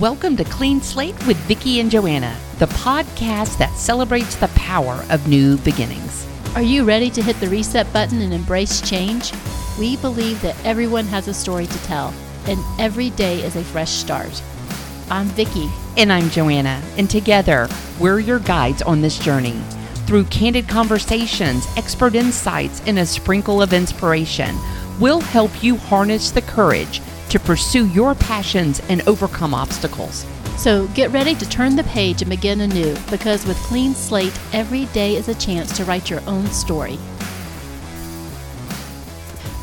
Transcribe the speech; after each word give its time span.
Welcome 0.00 0.36
to 0.38 0.44
Clean 0.44 0.80
Slate 0.80 1.14
with 1.24 1.36
Vicki 1.46 1.78
and 1.78 1.88
Joanna, 1.88 2.36
the 2.58 2.66
podcast 2.66 3.58
that 3.58 3.72
celebrates 3.76 4.34
the 4.34 4.48
power 4.48 5.04
of 5.08 5.28
new 5.28 5.56
beginnings. 5.58 6.26
Are 6.56 6.62
you 6.62 6.82
ready 6.82 7.10
to 7.10 7.22
hit 7.22 7.38
the 7.38 7.46
reset 7.46 7.92
button 7.92 8.20
and 8.20 8.34
embrace 8.34 8.80
change? 8.80 9.32
We 9.78 9.96
believe 9.98 10.42
that 10.42 10.56
everyone 10.64 11.04
has 11.06 11.28
a 11.28 11.32
story 11.32 11.68
to 11.68 11.82
tell, 11.84 12.12
and 12.48 12.58
every 12.80 13.10
day 13.10 13.40
is 13.44 13.54
a 13.54 13.62
fresh 13.62 13.92
start. 13.92 14.42
I'm 15.12 15.26
Vicki. 15.26 15.70
And 15.96 16.12
I'm 16.12 16.28
Joanna, 16.28 16.82
and 16.98 17.08
together 17.08 17.68
we're 18.00 18.18
your 18.18 18.40
guides 18.40 18.82
on 18.82 19.00
this 19.00 19.16
journey. 19.20 19.62
Through 20.08 20.24
candid 20.24 20.68
conversations, 20.68 21.68
expert 21.76 22.16
insights, 22.16 22.82
and 22.88 22.98
a 22.98 23.06
sprinkle 23.06 23.62
of 23.62 23.72
inspiration, 23.72 24.56
we'll 24.98 25.20
help 25.20 25.62
you 25.62 25.76
harness 25.76 26.32
the 26.32 26.42
courage 26.42 27.00
to 27.34 27.40
pursue 27.40 27.88
your 27.88 28.14
passions 28.14 28.80
and 28.88 29.02
overcome 29.08 29.54
obstacles. 29.54 30.24
So 30.56 30.86
get 30.94 31.10
ready 31.10 31.34
to 31.34 31.48
turn 31.48 31.74
the 31.74 31.82
page 31.82 32.22
and 32.22 32.30
begin 32.30 32.60
anew 32.60 32.94
because 33.10 33.44
with 33.44 33.56
Clean 33.56 33.92
Slate, 33.92 34.38
every 34.52 34.84
day 34.86 35.16
is 35.16 35.26
a 35.26 35.34
chance 35.34 35.76
to 35.76 35.84
write 35.84 36.08
your 36.08 36.20
own 36.28 36.46
story. 36.46 36.96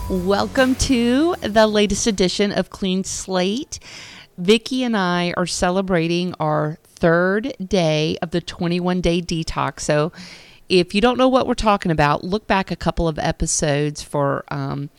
Welcome 0.09 0.75
to 0.75 1.35
the 1.39 1.65
latest 1.65 2.07
edition 2.07 2.51
of 2.51 2.71
Clean 2.71 3.05
Slate. 3.05 3.79
Vicki 4.37 4.83
and 4.83 4.97
I 4.97 5.33
are 5.37 5.45
celebrating 5.45 6.33
our 6.41 6.77
third 6.83 7.53
day 7.65 8.17
of 8.21 8.31
the 8.31 8.41
21 8.41 8.99
day 8.99 9.21
detox. 9.21 9.79
So, 9.79 10.11
if 10.67 10.93
you 10.93 10.99
don't 10.99 11.17
know 11.17 11.29
what 11.29 11.47
we're 11.47 11.53
talking 11.53 11.91
about, 11.91 12.25
look 12.25 12.47
back 12.47 12.69
a 12.69 12.75
couple 12.75 13.07
of 13.07 13.17
episodes 13.17 14.01
for 14.01 14.43
um, 14.49 14.89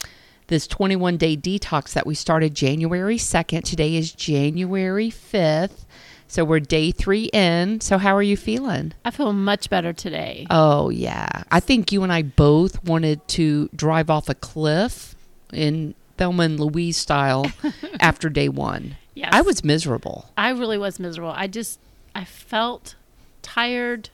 this 0.52 0.66
21 0.66 1.16
day 1.16 1.34
detox 1.34 1.94
that 1.94 2.06
we 2.06 2.14
started 2.14 2.54
January 2.54 3.16
2nd. 3.16 3.64
Today 3.64 3.96
is 3.96 4.12
January 4.12 5.08
5th. 5.08 5.86
So 6.28 6.44
we're 6.44 6.60
day 6.60 6.90
three 6.90 7.30
in. 7.32 7.80
So 7.80 7.96
how 7.96 8.14
are 8.14 8.22
you 8.22 8.36
feeling? 8.36 8.92
I 9.02 9.12
feel 9.12 9.32
much 9.32 9.70
better 9.70 9.94
today. 9.94 10.46
Oh, 10.50 10.90
yeah. 10.90 11.44
I 11.50 11.58
think 11.60 11.90
you 11.90 12.02
and 12.02 12.12
I 12.12 12.20
both 12.20 12.84
wanted 12.84 13.26
to 13.28 13.70
drive 13.74 14.10
off 14.10 14.28
a 14.28 14.34
cliff 14.34 15.14
in 15.54 15.94
Thelma 16.18 16.42
and 16.42 16.60
Louise 16.60 16.98
style 16.98 17.50
after 18.00 18.28
day 18.28 18.50
one. 18.50 18.98
Yes. 19.14 19.30
I 19.32 19.40
was 19.40 19.64
miserable. 19.64 20.26
I 20.36 20.50
really 20.50 20.76
was 20.76 21.00
miserable. 21.00 21.32
I 21.34 21.46
just, 21.46 21.80
I 22.14 22.26
felt 22.26 22.94
tired, 23.40 24.10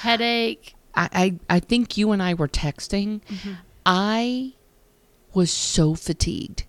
headache. 0.00 0.74
I, 0.94 1.08
I, 1.12 1.56
I 1.56 1.60
think 1.60 1.98
you 1.98 2.12
and 2.12 2.22
I 2.22 2.32
were 2.32 2.48
texting. 2.48 3.20
Mm-hmm. 3.28 3.52
I 3.84 4.52
was 5.36 5.50
so 5.50 5.94
fatigued. 5.94 6.64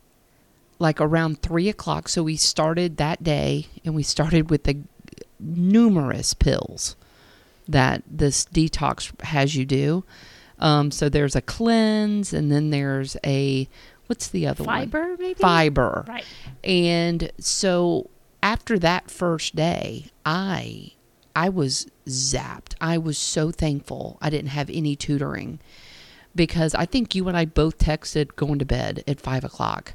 Like 0.77 0.99
around 0.99 1.41
three 1.41 1.69
o'clock. 1.69 2.09
So 2.09 2.21
we 2.21 2.35
started 2.35 2.97
that 2.97 3.23
day 3.23 3.67
and 3.85 3.95
we 3.95 4.03
started 4.03 4.51
with 4.51 4.65
the 4.65 4.77
numerous 5.39 6.33
pills 6.33 6.95
that 7.67 8.03
this 8.05 8.45
detox 8.45 9.19
has 9.21 9.55
you 9.55 9.65
do. 9.65 10.03
Um, 10.59 10.91
so 10.91 11.07
there's 11.07 11.35
a 11.35 11.41
cleanse 11.41 12.33
and 12.33 12.51
then 12.51 12.69
there's 12.69 13.15
a, 13.25 13.69
what's 14.07 14.27
the 14.27 14.45
other 14.45 14.65
one? 14.65 14.91
Fiber, 14.91 15.15
maybe? 15.17 15.39
Fiber. 15.39 16.05
Right. 16.07 16.25
And 16.63 17.31
so 17.39 18.09
after 18.43 18.77
that 18.79 19.09
first 19.09 19.55
day, 19.55 20.07
I 20.25 20.91
I 21.35 21.49
was 21.49 21.85
zapped. 22.07 22.73
I 22.81 22.97
was 22.97 23.17
so 23.17 23.52
thankful 23.52 24.17
I 24.21 24.29
didn't 24.31 24.49
have 24.49 24.69
any 24.71 24.95
tutoring 24.95 25.59
because 26.38 26.73
I 26.75 26.85
think 26.85 27.13
you 27.16 27.27
and 27.27 27.35
I 27.35 27.43
both 27.43 27.77
texted 27.77 28.35
going 28.38 28.59
to 28.59 28.66
bed 28.66 29.03
at 29.07 29.19
five 29.19 29.43
o'clock, 29.43 29.93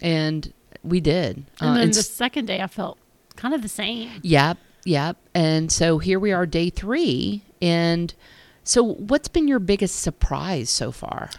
and 0.00 0.52
we 0.84 1.00
did. 1.00 1.38
And 1.60 1.70
Uh, 1.70 1.74
then 1.74 1.82
and 1.84 1.94
the 1.94 1.98
s- 1.98 2.08
second 2.08 2.44
day, 2.46 2.60
I 2.60 2.68
felt 2.68 2.98
kind 3.34 3.52
of 3.54 3.62
the 3.62 3.68
same. 3.68 4.10
Yep, 4.22 4.58
yep. 4.84 5.16
And 5.34 5.72
so 5.72 5.98
here 5.98 6.20
we 6.20 6.30
are, 6.32 6.46
day 6.46 6.70
three. 6.70 7.42
And 7.60 8.14
so, 8.62 8.82
what's 8.84 9.28
been 9.28 9.48
your 9.48 9.58
biggest 9.58 9.96
surprise 10.00 10.70
so 10.70 10.92
far? 10.92 11.30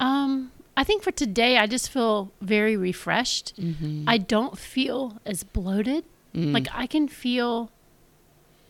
Um, 0.00 0.50
I 0.76 0.84
think 0.84 1.02
for 1.02 1.10
today, 1.12 1.58
I 1.58 1.66
just 1.66 1.88
feel 1.90 2.32
very 2.40 2.76
refreshed. 2.76 3.54
I 4.06 4.18
don't 4.18 4.58
feel 4.58 5.18
as 5.26 5.42
bloated. 5.44 6.04
Like 6.36 6.66
I 6.74 6.86
can 6.88 7.06
feel. 7.08 7.70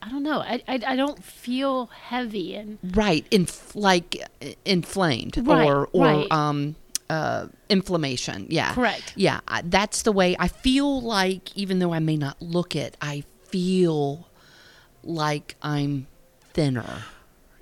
I 0.04 0.10
don't 0.10 0.22
know. 0.22 0.40
I, 0.40 0.62
I, 0.68 0.80
I 0.86 0.96
don't 0.96 1.22
feel 1.24 1.86
heavy 1.86 2.54
and 2.56 2.78
Right, 2.94 3.24
inf- 3.30 3.74
like 3.74 4.22
inflamed 4.66 5.38
Right, 5.38 5.66
or 5.66 5.88
or 5.92 6.04
right. 6.06 6.30
um 6.32 6.76
uh 7.08 7.46
inflammation. 7.70 8.46
Yeah, 8.50 8.74
Correct. 8.74 9.14
Yeah, 9.16 9.40
I, 9.48 9.62
that's 9.62 10.02
the 10.02 10.12
way 10.12 10.36
I 10.38 10.48
feel. 10.48 11.00
Like 11.00 11.56
even 11.56 11.78
though 11.78 11.92
I 11.94 12.00
may 12.00 12.16
not 12.16 12.40
look 12.42 12.76
it, 12.76 12.96
I 13.00 13.24
feel 13.48 14.28
like 15.02 15.56
I'm 15.62 16.06
thinner. 16.52 17.04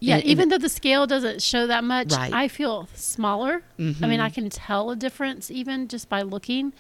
Yeah, 0.01 0.15
And- 0.17 0.23
and- 0.23 0.31
even 0.31 0.49
though 0.49 0.59
the 0.59 0.69
scale 0.69 1.07
doesn't 1.07 1.43
show 1.43 1.67
that 1.69 1.85
much, 1.85 2.13
Right. 2.13 2.33
I 2.33 2.49
feel 2.49 2.89
smaller. 2.95 3.63
I 3.79 4.07
mean, 4.07 4.19
I 4.21 4.31
can 4.31 4.51
tell 4.51 4.91
a 4.91 4.97
difference 4.97 5.49
even 5.51 5.87
just 5.87 6.09
by 6.09 6.23
looking, 6.23 6.73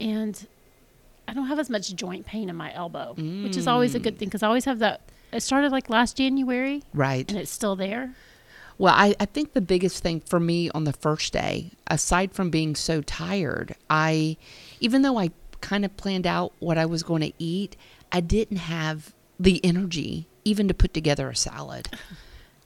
and 0.00 0.46
I 1.28 1.34
don't 1.34 1.46
have 1.46 1.58
as 1.58 1.70
much 1.70 1.94
joint 1.94 2.26
pain 2.26 2.48
in 2.48 2.56
my 2.56 2.72
elbow, 2.72 3.14
which 3.16 3.56
is 3.56 3.66
always 3.66 3.94
a 3.94 3.98
good 3.98 4.14
mm. 4.14 4.18
thing 4.18 4.28
because 4.28 4.42
I 4.42 4.48
always 4.48 4.64
have 4.64 4.78
that. 4.78 5.00
It 5.32 5.40
started 5.40 5.72
like 5.72 5.90
last 5.90 6.16
January, 6.16 6.82
right. 6.94 7.28
and 7.28 7.38
it's 7.38 7.50
still 7.50 7.76
there. 7.76 8.14
Well, 8.78 8.94
I, 8.94 9.14
I 9.18 9.24
think 9.24 9.52
the 9.52 9.60
biggest 9.60 10.02
thing 10.02 10.20
for 10.20 10.38
me 10.38 10.70
on 10.70 10.84
the 10.84 10.92
first 10.92 11.32
day, 11.32 11.72
aside 11.86 12.32
from 12.32 12.50
being 12.50 12.74
so 12.76 13.00
tired, 13.02 13.74
I, 13.88 14.36
even 14.80 15.02
though 15.02 15.18
I 15.18 15.30
kind 15.60 15.84
of 15.84 15.96
planned 15.96 16.26
out 16.26 16.52
what 16.58 16.78
I 16.78 16.86
was 16.86 17.02
going 17.02 17.22
to 17.22 17.32
eat, 17.38 17.76
I 18.12 18.20
didn't 18.20 18.58
have 18.58 19.14
the 19.40 19.64
energy 19.64 20.28
even 20.44 20.68
to 20.68 20.74
put 20.74 20.94
together 20.94 21.28
a 21.28 21.36
salad. 21.36 21.88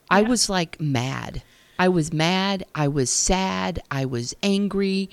I 0.09 0.21
was 0.21 0.49
like 0.49 0.79
mad. 0.79 1.41
I 1.81 1.87
was 1.87 2.13
mad. 2.13 2.63
I 2.75 2.87
was 2.87 3.09
sad. 3.09 3.81
I 3.89 4.05
was 4.05 4.35
angry. 4.43 5.09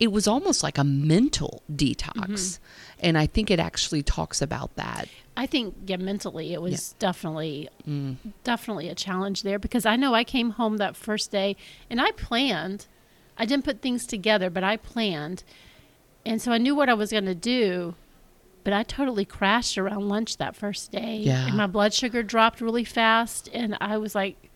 It 0.00 0.10
was 0.10 0.26
almost 0.26 0.64
like 0.64 0.76
a 0.76 0.82
mental 0.82 1.62
detox. 1.72 2.12
Mm-hmm. 2.16 2.64
And 2.98 3.16
I 3.16 3.26
think 3.26 3.52
it 3.52 3.60
actually 3.60 4.02
talks 4.02 4.42
about 4.42 4.74
that. 4.74 5.06
I 5.36 5.46
think 5.46 5.76
yeah, 5.86 5.96
mentally 5.96 6.52
it 6.54 6.60
was 6.60 6.96
definitely 6.98 7.68
mm. 7.88 8.16
definitely 8.42 8.88
a 8.88 8.96
challenge 8.96 9.44
there 9.44 9.60
because 9.60 9.86
I 9.86 9.94
know 9.94 10.12
I 10.12 10.24
came 10.24 10.50
home 10.50 10.78
that 10.78 10.96
first 10.96 11.30
day 11.30 11.54
and 11.88 12.00
I 12.00 12.10
planned. 12.10 12.86
I 13.36 13.46
didn't 13.46 13.64
put 13.64 13.80
things 13.80 14.04
together, 14.04 14.50
but 14.50 14.64
I 14.64 14.76
planned. 14.76 15.44
And 16.26 16.42
so 16.42 16.50
I 16.50 16.58
knew 16.58 16.74
what 16.74 16.88
I 16.88 16.94
was 16.94 17.12
going 17.12 17.26
to 17.26 17.34
do, 17.36 17.94
but 18.64 18.72
I 18.72 18.82
totally 18.82 19.24
crashed 19.24 19.78
around 19.78 20.08
lunch 20.08 20.38
that 20.38 20.56
first 20.56 20.90
day. 20.90 21.18
Yeah. 21.18 21.46
And 21.46 21.56
my 21.56 21.68
blood 21.68 21.94
sugar 21.94 22.24
dropped 22.24 22.60
really 22.60 22.82
fast 22.82 23.48
and 23.54 23.78
I 23.80 23.98
was 23.98 24.16
like 24.16 24.47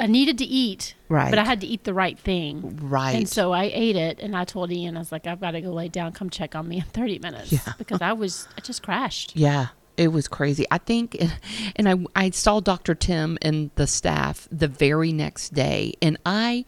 I 0.00 0.06
needed 0.06 0.38
to 0.38 0.44
eat, 0.44 0.94
Right. 1.08 1.30
but 1.30 1.38
I 1.38 1.44
had 1.44 1.60
to 1.60 1.66
eat 1.66 1.84
the 1.84 1.94
right 1.94 2.18
thing. 2.18 2.78
Right. 2.82 3.14
And 3.14 3.28
so 3.28 3.52
I 3.52 3.64
ate 3.72 3.96
it 3.96 4.18
and 4.20 4.36
I 4.36 4.44
told 4.44 4.72
Ian, 4.72 4.96
I 4.96 5.00
was 5.00 5.12
like, 5.12 5.26
I've 5.26 5.40
got 5.40 5.52
to 5.52 5.60
go 5.60 5.70
lay 5.70 5.88
down, 5.88 6.12
come 6.12 6.30
check 6.30 6.54
on 6.54 6.66
me 6.68 6.76
in 6.78 6.82
30 6.84 7.18
minutes. 7.20 7.52
Yeah. 7.52 7.60
Because 7.78 8.00
I 8.02 8.12
was, 8.12 8.48
I 8.56 8.60
just 8.62 8.82
crashed. 8.82 9.36
Yeah, 9.36 9.68
it 9.96 10.08
was 10.08 10.28
crazy. 10.28 10.64
I 10.70 10.78
think, 10.78 11.16
and 11.76 11.88
I 11.88 11.96
I 12.16 12.30
saw 12.30 12.60
Dr. 12.60 12.94
Tim 12.94 13.38
and 13.42 13.70
the 13.74 13.86
staff 13.86 14.48
the 14.50 14.68
very 14.68 15.12
next 15.12 15.52
day, 15.54 15.94
and 16.00 16.16
I 16.24 16.64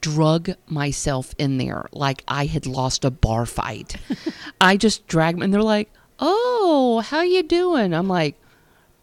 drug 0.00 0.50
myself 0.66 1.34
in 1.38 1.58
there 1.58 1.86
like 1.92 2.22
I 2.26 2.46
had 2.46 2.66
lost 2.66 3.04
a 3.04 3.10
bar 3.10 3.44
fight. 3.46 3.96
I 4.60 4.76
just 4.76 5.06
dragged 5.06 5.36
them, 5.38 5.42
and 5.42 5.52
they're 5.54 5.62
like, 5.62 5.90
"Oh, 6.20 7.02
how 7.04 7.22
you 7.22 7.42
doing?" 7.42 7.92
I'm 7.92 8.08
like, 8.08 8.40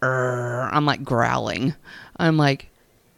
"Err," 0.01 0.69
I'm 0.73 0.85
like 0.85 1.03
growling. 1.03 1.75
I'm 2.17 2.37
like, 2.37 2.68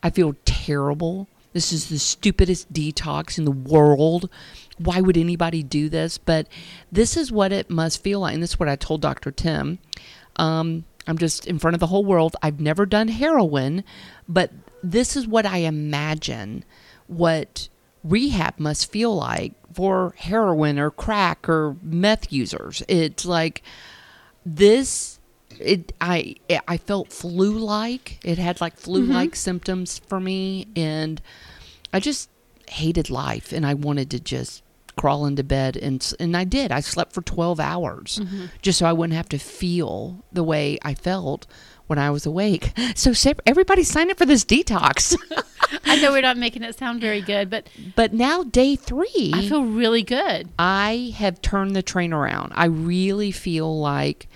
I 0.03 0.09
feel 0.09 0.35
terrible. 0.45 1.27
This 1.53 1.73
is 1.73 1.89
the 1.89 1.99
stupidest 1.99 2.71
detox 2.71 3.37
in 3.37 3.45
the 3.45 3.51
world. 3.51 4.29
Why 4.77 5.01
would 5.01 5.17
anybody 5.17 5.63
do 5.63 5.89
this? 5.89 6.17
But 6.17 6.47
this 6.91 7.17
is 7.17 7.31
what 7.31 7.51
it 7.51 7.69
must 7.69 8.01
feel 8.01 8.21
like. 8.21 8.33
And 8.33 8.41
this 8.41 8.51
is 8.51 8.59
what 8.59 8.69
I 8.69 8.75
told 8.75 9.01
Dr. 9.01 9.31
Tim. 9.31 9.79
Um, 10.37 10.85
I'm 11.07 11.17
just 11.17 11.45
in 11.45 11.59
front 11.59 11.73
of 11.73 11.79
the 11.79 11.87
whole 11.87 12.05
world. 12.05 12.35
I've 12.41 12.59
never 12.59 12.85
done 12.85 13.09
heroin, 13.09 13.83
but 14.27 14.51
this 14.81 15.15
is 15.15 15.27
what 15.27 15.45
I 15.45 15.57
imagine 15.57 16.63
what 17.07 17.69
rehab 18.03 18.57
must 18.57 18.91
feel 18.91 19.15
like 19.15 19.53
for 19.73 20.13
heroin 20.17 20.79
or 20.79 20.89
crack 20.91 21.47
or 21.49 21.75
meth 21.81 22.31
users. 22.31 22.81
It's 22.87 23.25
like 23.25 23.61
this 24.45 25.19
it 25.63 25.93
I 26.01 26.35
I 26.67 26.77
felt 26.77 27.11
flu 27.11 27.57
like. 27.57 28.19
It 28.23 28.37
had 28.37 28.61
like 28.61 28.77
flu 28.77 29.03
like 29.03 29.35
symptoms 29.35 29.99
for 29.99 30.19
me 30.19 30.67
and 30.75 31.21
I 31.93 31.99
just 31.99 32.29
hated 32.69 33.09
life 33.09 33.51
and 33.51 33.65
I 33.65 33.73
wanted 33.73 34.09
to 34.11 34.19
just 34.19 34.63
crawl 34.97 35.25
into 35.25 35.43
bed 35.43 35.77
and 35.77 36.13
and 36.19 36.35
I 36.35 36.43
did. 36.43 36.71
I 36.71 36.79
slept 36.81 37.13
for 37.13 37.21
12 37.21 37.59
hours 37.59 38.21
just 38.61 38.79
so 38.79 38.85
I 38.85 38.93
wouldn't 38.93 39.15
have 39.15 39.29
to 39.29 39.37
feel 39.39 40.23
the 40.31 40.43
way 40.43 40.77
I 40.81 40.93
felt 40.93 41.47
when 41.87 41.99
I 41.99 42.09
was 42.09 42.25
awake. 42.25 42.71
So 42.95 43.13
everybody 43.45 43.83
sign 43.83 44.11
up 44.11 44.17
for 44.17 44.25
this 44.25 44.45
detox. 44.45 45.15
I 45.85 46.01
know 46.01 46.11
we're 46.11 46.21
not 46.21 46.37
making 46.37 46.63
it 46.63 46.77
sound 46.77 47.01
very 47.01 47.21
good, 47.21 47.49
but 47.49 47.67
but 47.95 48.13
now 48.13 48.43
day 48.43 48.75
3 48.75 49.31
I 49.33 49.49
feel 49.49 49.63
really 49.63 50.03
good. 50.03 50.49
I 50.59 51.13
have 51.17 51.41
turned 51.41 51.75
the 51.75 51.81
train 51.81 52.13
around. 52.13 52.51
I 52.55 52.65
really 52.65 53.31
feel 53.31 53.79
like, 53.79 54.27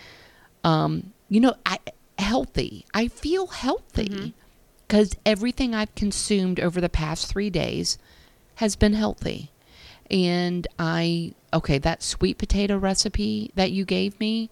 um, 0.64 1.14
you 1.30 1.40
know, 1.40 1.56
I 1.66 1.80
healthy. 2.18 2.86
I 2.94 3.08
feel 3.08 3.48
healthy 3.48 4.34
because 4.88 5.16
everything 5.26 5.76
I've 5.76 5.94
consumed 5.96 6.60
over 6.60 6.80
the 6.80 6.90
past 6.90 7.28
three 7.28 7.50
days 7.50 7.98
has 8.56 8.76
been 8.76 8.94
healthy. 8.94 9.52
And 10.10 10.68
I, 10.78 11.34
okay, 11.54 11.78
that 11.80 12.04
sweet 12.04 12.38
potato 12.38 12.78
recipe 12.78 13.52
that 13.56 13.72
you 13.72 13.86
gave 13.86 14.20
me, 14.20 14.50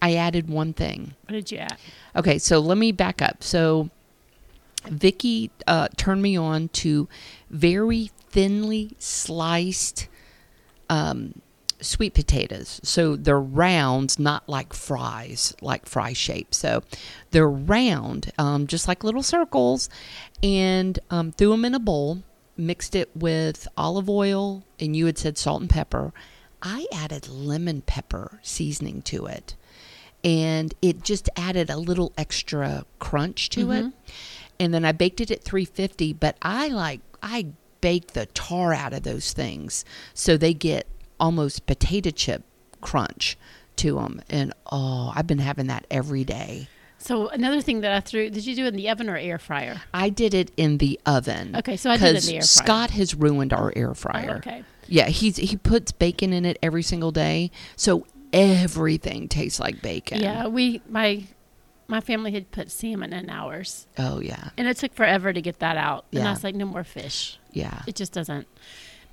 I 0.00 0.14
added 0.14 0.48
one 0.48 0.72
thing. 0.72 1.14
What 1.26 1.32
did 1.32 1.50
you 1.50 1.58
add? 1.58 1.76
Okay, 2.16 2.38
so 2.38 2.60
let 2.60 2.78
me 2.78 2.92
back 2.92 3.20
up. 3.20 3.42
So 3.42 3.90
Vicki 4.84 5.50
uh, 5.66 5.88
turned 5.96 6.22
me 6.22 6.36
on 6.36 6.68
to 6.68 7.08
very 7.50 8.10
thinly 8.30 8.96
sliced 8.98 10.08
um, 10.88 11.40
sweet 11.82 12.14
potatoes. 12.14 12.80
So 12.82 13.16
they're 13.16 13.40
rounds, 13.40 14.18
not 14.18 14.48
like 14.48 14.72
fries, 14.72 15.54
like 15.60 15.86
fry 15.86 16.12
shape. 16.12 16.54
So 16.54 16.82
they're 17.30 17.48
round, 17.48 18.32
um, 18.38 18.66
just 18.66 18.88
like 18.88 19.04
little 19.04 19.22
circles, 19.22 19.88
and 20.42 20.98
um, 21.10 21.32
threw 21.32 21.50
them 21.50 21.64
in 21.64 21.74
a 21.74 21.80
bowl. 21.80 22.22
Mixed 22.56 22.94
it 22.94 23.10
with 23.16 23.66
olive 23.76 24.10
oil, 24.10 24.62
and 24.78 24.94
you 24.94 25.06
had 25.06 25.18
said 25.18 25.38
salt 25.38 25.62
and 25.62 25.70
pepper. 25.70 26.12
I 26.60 26.86
added 26.92 27.28
lemon 27.28 27.80
pepper 27.82 28.38
seasoning 28.42 29.02
to 29.02 29.26
it 29.26 29.56
and 30.24 30.74
it 30.80 31.02
just 31.02 31.28
added 31.36 31.70
a 31.70 31.76
little 31.76 32.12
extra 32.16 32.84
crunch 32.98 33.50
to 33.50 33.72
it. 33.72 33.92
And 34.60 34.72
then 34.72 34.84
I 34.84 34.92
baked 34.92 35.20
it 35.20 35.30
at 35.30 35.42
350, 35.42 36.12
but 36.14 36.36
I 36.40 36.68
like 36.68 37.00
I 37.22 37.48
bake 37.80 38.12
the 38.12 38.26
tar 38.26 38.72
out 38.72 38.92
of 38.92 39.02
those 39.02 39.32
things 39.32 39.84
so 40.14 40.36
they 40.36 40.54
get 40.54 40.86
almost 41.22 41.64
potato 41.66 42.10
chip 42.10 42.42
crunch 42.82 43.38
to 43.76 43.94
them. 43.94 44.20
And 44.28 44.52
oh, 44.70 45.10
I've 45.14 45.26
been 45.26 45.38
having 45.38 45.68
that 45.68 45.86
every 45.90 46.24
day. 46.24 46.68
So 46.98 47.28
another 47.28 47.60
thing 47.62 47.80
that 47.80 47.92
I 47.92 48.00
threw, 48.00 48.28
did 48.30 48.44
you 48.46 48.54
do 48.54 48.64
it 48.64 48.68
in 48.68 48.76
the 48.76 48.88
oven 48.90 49.08
or 49.08 49.16
air 49.16 49.38
fryer? 49.38 49.80
I 49.94 50.08
did 50.08 50.34
it 50.34 50.52
in 50.56 50.78
the 50.78 51.00
oven. 51.06 51.56
Okay, 51.56 51.76
so 51.76 51.90
I 51.90 51.96
did 51.96 52.14
it 52.16 52.24
in 52.24 52.26
the 52.30 52.34
air 52.36 52.42
fryer. 52.42 52.64
Scott 52.66 52.90
has 52.90 53.14
ruined 53.14 53.52
our 53.52 53.72
air 53.74 53.94
fryer. 53.94 54.34
Oh, 54.34 54.36
okay. 54.36 54.64
Yeah, 54.88 55.08
he's 55.08 55.36
he 55.36 55.56
puts 55.56 55.90
bacon 55.92 56.32
in 56.32 56.44
it 56.44 56.58
every 56.62 56.82
single 56.82 57.10
day, 57.12 57.50
so 57.76 58.06
everything 58.32 59.28
tastes 59.28 59.58
like 59.60 59.80
bacon. 59.82 60.20
Yeah, 60.20 60.48
we 60.48 60.82
my 60.88 61.24
my 61.88 62.00
family 62.00 62.32
had 62.32 62.50
put 62.50 62.70
salmon 62.70 63.12
in 63.12 63.28
ours, 63.30 63.86
Oh 63.98 64.20
yeah. 64.20 64.50
and 64.56 64.66
it 64.68 64.76
took 64.76 64.94
forever 64.94 65.32
to 65.32 65.40
get 65.42 65.58
that 65.60 65.76
out. 65.76 66.04
And 66.12 66.20
Yeah. 66.22 66.28
I 66.28 66.30
was 66.30 66.44
like, 66.44 66.54
no 66.54 66.66
more 66.66 66.84
fish. 66.84 67.38
Yeah. 67.52 67.82
It 67.86 67.94
just 67.96 68.12
doesn't. 68.12 68.46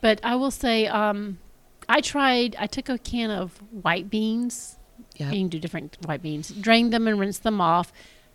But 0.02 0.20
I 0.24 0.36
will 0.36 0.52
say, 0.52 0.88
um, 0.88 1.40
I 1.90 2.02
tried. 2.02 2.56
I 2.60 2.68
took 2.68 2.88
a 2.88 2.98
can 2.98 3.32
of 3.32 3.58
white 3.72 4.10
beans. 4.10 4.78
Yep. 5.18 5.34
You 5.34 5.40
can 5.40 5.50
do 5.50 5.60
different 5.60 5.98
white 6.06 6.22
beans. 6.22 6.50
Drain 6.50 6.92
them 6.92 7.08
and 7.08 7.20
rinse 7.20 7.40
them 7.40 7.60
off. 7.60 7.92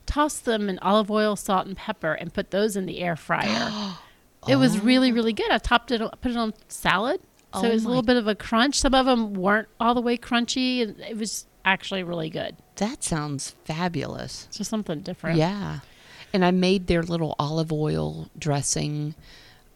Toss 0.06 0.38
them 0.38 0.68
in 0.68 0.78
olive 0.80 1.10
oil, 1.10 1.36
salt, 1.36 1.66
and 1.66 1.76
pepper, 1.76 2.12
and 2.12 2.34
put 2.34 2.50
those 2.50 2.76
in 2.76 2.86
the 2.86 3.00
air 3.00 3.16
fryer. 3.16 3.94
It 4.46 4.56
was 4.56 4.76
oh. 4.76 4.80
really, 4.80 5.10
really 5.10 5.32
good. 5.32 5.50
I 5.50 5.56
topped 5.56 5.90
it, 5.90 6.02
put 6.20 6.30
it 6.30 6.36
on 6.36 6.52
salad, 6.68 7.18
so 7.54 7.62
Oh 7.62 7.64
it 7.64 7.72
was 7.72 7.84
a 7.86 7.88
little 7.88 8.02
bit 8.02 8.18
of 8.18 8.26
a 8.26 8.34
crunch. 8.34 8.78
Some 8.78 8.94
of 8.94 9.06
them 9.06 9.32
weren't 9.32 9.68
all 9.80 9.94
the 9.94 10.02
way 10.02 10.18
crunchy, 10.18 10.82
and 10.82 11.00
it 11.00 11.16
was 11.16 11.46
actually 11.64 12.02
really 12.02 12.28
good. 12.28 12.56
That 12.76 13.02
sounds 13.02 13.54
fabulous. 13.64 14.48
Just 14.52 14.68
something 14.68 15.00
different. 15.00 15.38
Yeah. 15.38 15.80
And 16.32 16.44
I 16.44 16.50
made 16.50 16.88
their 16.88 17.02
little 17.02 17.34
olive 17.38 17.72
oil 17.72 18.28
dressing 18.38 19.14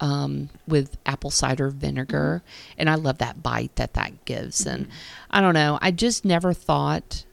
um, 0.00 0.50
with 0.67 0.97
apple 1.06 1.31
cider 1.31 1.71
vinegar. 1.71 2.43
And 2.77 2.89
I 2.89 2.95
love 2.95 3.19
that 3.19 3.43
bite 3.43 3.75
that 3.77 3.95
that 3.95 4.25
gives. 4.25 4.67
And 4.67 4.89
I 5.31 5.41
don't 5.41 5.55
know. 5.55 5.79
I 5.81 5.91
just 5.91 6.25
never 6.25 6.53
thought 6.53 7.25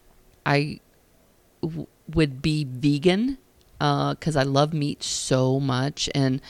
I 0.46 0.80
w- 1.62 1.88
would 2.14 2.42
be 2.42 2.64
vegan 2.64 3.38
because 3.80 4.36
I 4.36 4.44
love 4.44 4.74
meat 4.74 5.04
so 5.04 5.60
much. 5.60 6.10
And 6.16 6.42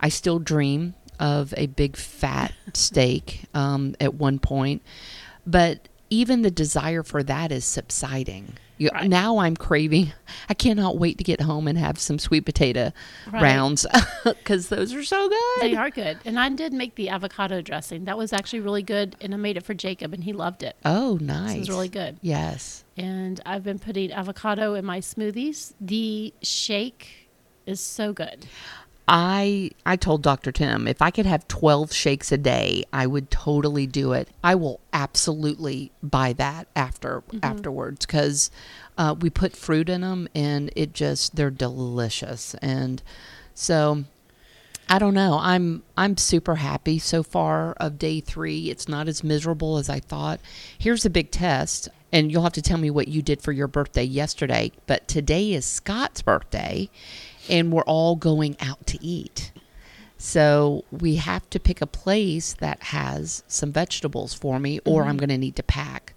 I 0.00 0.08
still 0.08 0.38
dream 0.38 0.94
of 1.18 1.54
a 1.56 1.66
big 1.66 1.96
fat 1.96 2.52
steak 2.74 3.44
um, 3.54 3.94
at 4.00 4.14
one 4.14 4.38
point. 4.38 4.82
But 5.46 5.88
even 6.10 6.42
the 6.42 6.50
desire 6.50 7.02
for 7.02 7.22
that 7.22 7.50
is 7.50 7.64
subsiding. 7.64 8.54
You, 8.76 8.90
Right. 8.92 9.08
Now 9.08 9.38
I'm 9.38 9.56
craving. 9.56 10.12
I 10.48 10.54
cannot 10.54 10.98
wait 10.98 11.18
to 11.18 11.24
get 11.24 11.40
home 11.40 11.68
and 11.68 11.78
have 11.78 11.98
some 11.98 12.18
sweet 12.18 12.44
potato 12.44 12.92
Right. 13.32 13.42
rounds 13.42 13.86
because 14.24 14.68
those 14.68 14.92
are 14.92 15.04
so 15.04 15.28
good. 15.28 15.62
They 15.62 15.74
are 15.76 15.90
good. 15.90 16.18
And 16.24 16.38
I 16.40 16.48
did 16.48 16.72
make 16.72 16.96
the 16.96 17.08
avocado 17.08 17.60
dressing. 17.62 18.04
That 18.06 18.18
was 18.18 18.32
actually 18.32 18.60
really 18.60 18.82
good. 18.82 19.14
And 19.20 19.32
I 19.32 19.36
made 19.36 19.56
it 19.56 19.64
for 19.64 19.74
Jacob, 19.74 20.12
and 20.12 20.24
he 20.24 20.32
loved 20.32 20.62
it. 20.64 20.76
Oh, 20.84 21.18
So 21.18 21.24
nice. 21.24 21.54
it 21.54 21.58
was 21.60 21.68
really 21.70 21.88
good. 21.88 22.18
Yes. 22.20 22.84
And 22.96 23.40
I've 23.46 23.62
been 23.62 23.78
putting 23.78 24.12
avocado 24.12 24.74
in 24.74 24.84
my 24.84 24.98
smoothies. 25.00 25.72
The 25.80 26.34
shake 26.42 27.28
is 27.66 27.80
so 27.80 28.12
good. 28.12 28.46
I 29.06 29.70
I 29.84 29.96
told 29.96 30.22
Dr. 30.22 30.50
Tim 30.50 30.88
if 30.88 31.02
I 31.02 31.10
could 31.10 31.26
have 31.26 31.46
12 31.48 31.92
shakes 31.92 32.32
a 32.32 32.38
day, 32.38 32.84
I 32.92 33.06
would 33.06 33.30
totally 33.30 33.86
do 33.86 34.12
it. 34.12 34.28
I 34.42 34.54
will 34.54 34.80
absolutely 34.92 35.92
buy 36.02 36.32
that 36.34 36.68
after 36.74 37.22
afterwards 37.42 38.06
cuz 38.06 38.50
uh, 38.96 39.14
we 39.18 39.28
put 39.28 39.56
fruit 39.56 39.88
in 39.88 40.00
them 40.00 40.28
and 40.34 40.70
it 40.74 40.94
just 40.94 41.36
they're 41.36 41.50
delicious. 41.50 42.54
And 42.62 43.02
so 43.54 44.04
I 44.88 44.98
don't 44.98 45.14
know. 45.14 45.38
I'm 45.38 45.82
I'm 45.98 46.16
super 46.16 46.56
happy 46.56 46.98
so 46.98 47.22
far 47.22 47.72
of 47.74 47.98
day 47.98 48.20
3. 48.20 48.70
It's 48.70 48.88
not 48.88 49.08
as 49.08 49.22
miserable 49.22 49.76
as 49.76 49.90
I 49.90 50.00
thought. 50.00 50.40
Here's 50.78 51.04
a 51.04 51.10
big 51.10 51.30
test 51.30 51.90
and 52.10 52.30
you'll 52.30 52.42
have 52.42 52.52
to 52.52 52.62
tell 52.62 52.78
me 52.78 52.90
what 52.90 53.08
you 53.08 53.20
did 53.22 53.42
for 53.42 53.50
your 53.50 53.66
birthday 53.66 54.04
yesterday, 54.04 54.72
but 54.86 55.08
today 55.08 55.52
is 55.52 55.66
Scott's 55.66 56.22
birthday 56.22 56.88
and 57.48 57.72
we're 57.72 57.82
all 57.82 58.16
going 58.16 58.56
out 58.60 58.86
to 58.88 59.04
eat. 59.04 59.52
So 60.16 60.84
we 60.90 61.16
have 61.16 61.48
to 61.50 61.60
pick 61.60 61.80
a 61.80 61.86
place 61.86 62.54
that 62.54 62.84
has 62.84 63.42
some 63.46 63.72
vegetables 63.72 64.32
for 64.32 64.58
me, 64.58 64.80
or 64.84 65.02
I'm 65.02 65.10
mm-hmm. 65.10 65.18
going 65.18 65.28
to 65.30 65.38
need 65.38 65.56
to 65.56 65.62
pack 65.62 66.14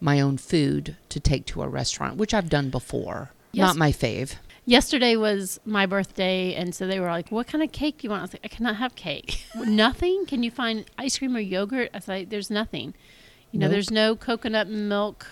my 0.00 0.20
own 0.20 0.36
food 0.36 0.96
to 1.10 1.20
take 1.20 1.46
to 1.46 1.62
a 1.62 1.68
restaurant, 1.68 2.16
which 2.16 2.34
I've 2.34 2.48
done 2.48 2.70
before. 2.70 3.30
Yes. 3.52 3.66
Not 3.66 3.76
my 3.76 3.92
fave. 3.92 4.36
Yesterday 4.64 5.16
was 5.16 5.60
my 5.64 5.86
birthday, 5.86 6.54
and 6.54 6.74
so 6.74 6.86
they 6.86 7.00
were 7.00 7.08
like, 7.08 7.30
"What 7.30 7.46
kind 7.48 7.62
of 7.62 7.72
cake 7.72 7.98
do 7.98 8.06
you 8.06 8.10
want?" 8.10 8.20
I 8.20 8.24
was 8.24 8.32
like, 8.32 8.44
"I 8.44 8.48
cannot 8.48 8.76
have 8.76 8.94
cake. 8.94 9.44
nothing? 9.56 10.24
Can 10.26 10.42
you 10.42 10.50
find 10.50 10.84
ice 10.96 11.18
cream 11.18 11.36
or 11.36 11.40
yogurt?" 11.40 11.90
I 11.92 11.98
was 11.98 12.08
like, 12.08 12.30
"There's 12.30 12.50
nothing. 12.50 12.94
You 13.50 13.58
know, 13.58 13.66
Nope. 13.66 13.72
there's 13.72 13.90
no 13.90 14.16
coconut 14.16 14.68
milk, 14.68 15.26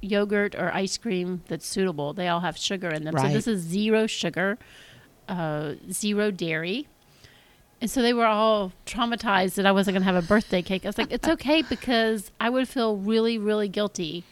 yogurt, 0.00 0.54
or 0.54 0.72
ice 0.74 0.96
cream 0.96 1.42
that's 1.48 1.66
suitable. 1.66 2.12
They 2.12 2.28
all 2.28 2.40
have 2.40 2.56
sugar 2.56 2.88
in 2.90 3.04
them. 3.04 3.16
So 3.18 3.28
this 3.28 3.46
is 3.46 3.60
zero 3.62 4.06
sugar, 4.06 4.58
uh, 5.28 5.74
zero 5.90 6.30
dairy." 6.30 6.86
And 7.80 7.90
so 7.90 8.00
they 8.00 8.14
were 8.14 8.24
all 8.26 8.72
traumatized 8.86 9.56
that 9.56 9.66
I 9.66 9.72
wasn't 9.72 9.94
going 9.96 10.02
to 10.06 10.10
have 10.12 10.22
a 10.24 10.26
birthday 10.26 10.62
cake. 10.62 10.84
I 10.84 10.88
was 10.88 10.96
like, 10.98 11.12
"It's 11.12 11.28
okay 11.28 11.62
because 11.68 12.30
I 12.40 12.48
would 12.48 12.68
feel 12.68 12.96
really, 12.96 13.36
really 13.38 13.68
guilty 13.68 14.24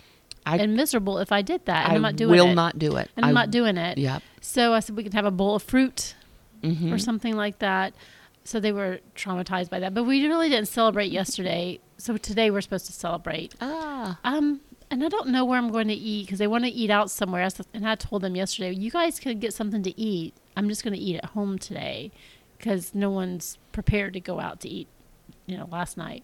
I, 0.47 0.56
and 0.59 0.75
miserable 0.76 1.18
if 1.18 1.30
I 1.30 1.42
did 1.42 1.66
that, 1.66 1.85
and 1.85 1.92
I 1.92 1.97
I'm 1.97 2.02
not 2.02 2.16
doing 2.16 2.30
will 2.30 2.44
it. 2.47 2.49
Will 2.49 2.54
not 2.54 2.78
do 2.78 2.97
it. 2.97 3.11
and 3.16 3.26
I'm 3.26 3.35
not 3.35 3.50
doing 3.50 3.76
it." 3.76 3.99
Yep. 3.99 4.23
So 4.40 4.73
I 4.75 4.80
said 4.80 4.97
we 4.97 5.02
could 5.02 5.14
have 5.14 5.26
a 5.26 5.30
bowl 5.30 5.54
of 5.56 5.62
fruit 5.62 6.14
Mhm. 6.62 6.92
or 6.92 6.99
something 6.99 7.37
like 7.37 7.59
that. 7.59 7.92
So 8.44 8.61
they 8.61 8.73
were 8.73 9.00
traumatized 9.14 9.71
by 9.71 9.78
that. 9.80 9.94
But 9.94 10.04
we 10.04 10.26
really 10.26 10.49
didn't 10.50 10.68
celebrate 10.68 11.11
yesterday. 11.11 11.80
So 11.99 12.16
today 12.18 12.50
we're 12.50 12.61
supposed 12.61 12.87
to 12.87 12.92
celebrate. 12.92 13.54
Ah. 13.61 14.18
Um, 14.25 14.61
and 14.94 15.02
I 15.04 15.08
don't 15.08 15.28
know 15.28 15.44
where 15.44 15.58
I'm 15.58 15.72
going 15.72 15.88
to 15.88 15.94
eat 15.94 16.26
because 16.26 16.38
they 16.38 16.46
want 16.46 16.62
to 16.64 16.70
eat 16.70 16.88
out 16.88 17.10
somewhere. 17.10 17.48
And 17.72 17.86
I 17.86 17.96
told 17.96 18.22
them 18.22 18.36
yesterday, 18.36 18.72
you 18.72 18.90
guys 18.92 19.18
could 19.18 19.40
get 19.40 19.52
something 19.52 19.82
to 19.82 20.00
eat. 20.00 20.34
I'm 20.56 20.68
just 20.68 20.84
going 20.84 20.94
to 20.94 21.00
eat 21.00 21.16
at 21.16 21.24
home 21.26 21.58
today 21.58 22.12
because 22.56 22.94
no 22.94 23.10
one's 23.10 23.58
prepared 23.72 24.12
to 24.12 24.20
go 24.20 24.38
out 24.38 24.60
to 24.60 24.68
eat, 24.68 24.86
you 25.46 25.56
know, 25.56 25.68
last 25.70 25.96
night. 25.96 26.22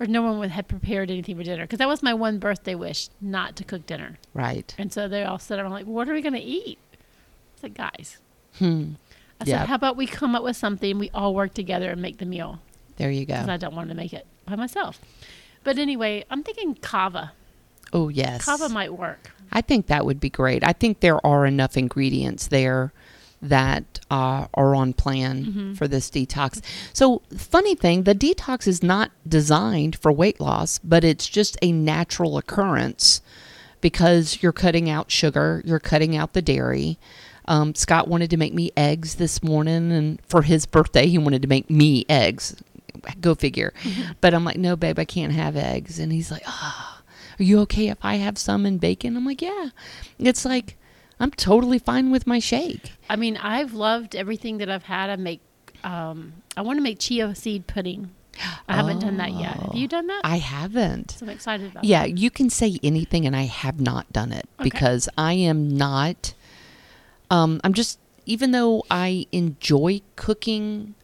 Or 0.00 0.06
no 0.06 0.22
one 0.22 0.40
would 0.40 0.50
had 0.50 0.66
prepared 0.66 1.08
anything 1.08 1.36
for 1.36 1.44
dinner 1.44 1.62
because 1.64 1.78
that 1.78 1.86
was 1.86 2.02
my 2.02 2.12
one 2.12 2.38
birthday 2.40 2.74
wish, 2.74 3.10
not 3.20 3.54
to 3.56 3.64
cook 3.64 3.86
dinner. 3.86 4.18
Right. 4.34 4.74
And 4.76 4.92
so 4.92 5.06
they 5.06 5.22
all 5.22 5.38
said, 5.38 5.60
I'm 5.60 5.70
like, 5.70 5.86
what 5.86 6.08
are 6.08 6.12
we 6.12 6.20
going 6.20 6.34
to 6.34 6.40
eat? 6.40 6.78
I 6.92 7.60
said, 7.60 7.74
guys, 7.74 8.18
Hmm. 8.58 8.94
I 9.40 9.44
said, 9.44 9.68
how 9.68 9.74
about 9.76 9.96
we 9.96 10.06
come 10.08 10.34
up 10.34 10.42
with 10.42 10.56
something, 10.56 10.98
we 10.98 11.10
all 11.14 11.34
work 11.34 11.54
together 11.54 11.90
and 11.90 12.02
make 12.02 12.18
the 12.18 12.26
meal? 12.26 12.60
There 12.96 13.10
you 13.10 13.24
Because 13.24 13.46
go. 13.46 13.52
I 13.52 13.56
don't 13.56 13.74
want 13.76 13.88
to 13.90 13.94
make 13.94 14.12
it 14.12 14.26
by 14.46 14.56
myself. 14.56 15.00
But 15.64 15.78
anyway, 15.78 16.24
I'm 16.30 16.42
thinking 16.42 16.74
Cava. 16.74 17.32
Oh 17.92 18.08
yes. 18.08 18.44
Cava 18.44 18.68
might 18.68 18.92
work. 18.94 19.30
I 19.52 19.60
think 19.62 19.86
that 19.88 20.04
would 20.06 20.20
be 20.20 20.30
great. 20.30 20.62
I 20.64 20.72
think 20.72 21.00
there 21.00 21.24
are 21.26 21.44
enough 21.46 21.76
ingredients 21.76 22.46
there 22.46 22.92
that 23.42 23.98
uh, 24.10 24.46
are 24.54 24.74
on 24.74 24.92
plan 24.92 25.44
Mm-hmm. 25.44 25.74
for 25.74 25.88
this 25.88 26.10
detox. 26.10 26.60
So, 26.92 27.22
funny 27.36 27.74
thing, 27.74 28.02
the 28.02 28.14
detox 28.14 28.66
is 28.68 28.82
not 28.82 29.10
designed 29.26 29.96
for 29.96 30.12
weight 30.12 30.40
loss, 30.40 30.78
but 30.78 31.04
it's 31.04 31.26
just 31.26 31.56
a 31.62 31.72
natural 31.72 32.36
occurrence 32.36 33.22
because 33.80 34.42
you're 34.42 34.52
cutting 34.52 34.90
out 34.90 35.10
sugar, 35.10 35.62
you're 35.64 35.80
cutting 35.80 36.14
out 36.16 36.34
the 36.34 36.42
dairy. 36.42 36.98
Um, 37.46 37.74
Scott 37.74 38.06
wanted 38.08 38.28
to 38.30 38.36
make 38.36 38.52
me 38.54 38.70
eggs 38.76 39.14
this 39.14 39.42
morning, 39.42 39.90
and 39.90 40.20
for 40.28 40.42
his 40.42 40.66
birthday, 40.66 41.06
he 41.06 41.16
wanted 41.18 41.40
to 41.42 41.48
make 41.48 41.70
me 41.70 42.04
eggs. 42.08 42.54
Go 43.20 43.34
figure. 43.34 43.72
But 44.20 44.34
I'm 44.34 44.44
like, 44.44 44.58
no, 44.58 44.76
babe, 44.76 44.98
I 44.98 45.06
can't 45.06 45.32
have 45.32 45.56
eggs. 45.56 45.98
And 45.98 46.12
he's 46.12 46.30
like, 46.30 46.42
ah, 46.46 46.89
are 47.40 47.44
you 47.44 47.60
okay 47.60 47.88
if 47.88 47.98
I 48.02 48.16
have 48.16 48.38
some 48.38 48.66
and 48.66 48.78
bacon? 48.80 49.16
I'm 49.16 49.24
like, 49.24 49.42
yeah. 49.42 49.70
It's 50.18 50.44
like, 50.44 50.76
I'm 51.18 51.30
totally 51.30 51.78
fine 51.78 52.10
with 52.10 52.26
my 52.26 52.38
shake. 52.38 52.92
I 53.08 53.16
mean, 53.16 53.36
I've 53.38 53.72
loved 53.74 54.14
everything 54.14 54.58
that 54.58 54.70
I've 54.70 54.84
had. 54.84 55.10
I 55.10 55.16
make. 55.16 55.40
Um, 55.82 56.34
I 56.56 56.60
want 56.62 56.76
to 56.78 56.82
make 56.82 56.98
chia 56.98 57.34
seed 57.34 57.66
pudding. 57.66 58.10
I 58.68 58.76
haven't 58.76 59.00
done 59.00 59.16
that 59.18 59.32
yet. 59.32 59.56
Have 59.56 59.74
you 59.74 59.88
done 59.88 60.06
that? 60.06 60.20
I 60.24 60.36
haven't. 60.38 61.12
so 61.12 61.26
I'm 61.26 61.30
excited 61.30 61.72
about. 61.72 61.84
Yeah, 61.84 62.04
you 62.04 62.30
can 62.30 62.48
say 62.48 62.78
anything, 62.82 63.26
and 63.26 63.34
I 63.34 63.42
have 63.42 63.80
not 63.80 64.10
done 64.12 64.32
it 64.32 64.48
Okay. 64.58 64.64
because 64.64 65.08
I 65.18 65.32
am 65.34 65.68
not. 65.68 66.32
Um, 67.30 67.60
I'm 67.64 67.72
just, 67.74 67.98
even 68.26 68.52
though 68.52 68.84
I 68.90 69.26
enjoy 69.32 70.00
cooking, 70.16 70.94